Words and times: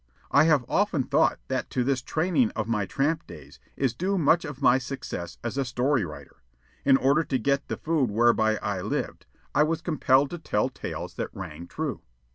I 0.31 0.45
have 0.45 0.65
often 0.67 1.03
thought 1.03 1.37
that 1.47 1.69
to 1.69 1.83
this 1.83 2.01
training 2.01 2.49
of 2.55 2.67
my 2.67 2.87
tramp 2.87 3.27
days 3.27 3.59
is 3.77 3.93
due 3.93 4.17
much 4.17 4.45
of 4.45 4.59
my 4.59 4.79
success 4.79 5.37
as 5.43 5.59
a 5.59 5.63
story 5.63 6.03
writer. 6.03 6.37
In 6.83 6.97
order 6.97 7.23
to 7.25 7.37
get 7.37 7.67
the 7.67 7.77
food 7.77 8.09
whereby 8.09 8.57
I 8.63 8.81
lived, 8.81 9.27
I 9.53 9.61
was 9.61 9.81
compelled 9.83 10.31
to 10.31 10.39
tell 10.39 10.69
tales 10.69 11.13
that 11.17 11.29
rang 11.35 11.67
true. 11.67 12.01